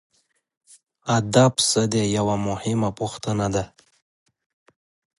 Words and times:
ادب 1.17 1.53
څه 1.69 1.81
دی 1.91 2.03
یوه 2.17 2.35
مهمه 2.47 2.89
پوښتنه 2.99 3.47
ده. 3.55 3.63